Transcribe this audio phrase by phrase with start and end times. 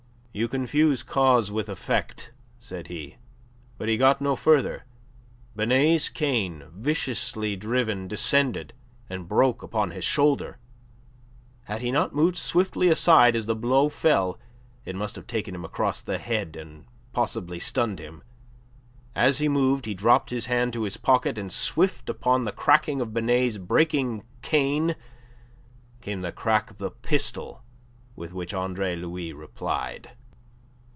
[0.33, 3.17] "You confuse cause with effect," said he.
[3.77, 4.85] But he got no farther...
[5.57, 8.71] Binet's cane, viciously driven, descended
[9.09, 10.57] and broke upon his shoulder.
[11.65, 14.39] Had he not moved swiftly aside as the blow fell
[14.85, 18.23] it must have taken him across the head, and possibly stunned him.
[19.13, 23.01] As he moved, he dropped his hand to his pocket, and swift upon the cracking
[23.01, 24.95] of Binet's breaking cane
[25.99, 27.63] came the crack of the pistol
[28.15, 30.11] with which Andre Louis replied.